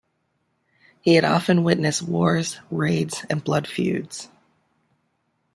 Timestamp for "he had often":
1.01-1.63